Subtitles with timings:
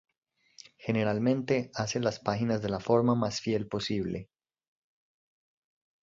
[0.79, 4.29] Generalmente, hace las páginas de la forma más fiel posible.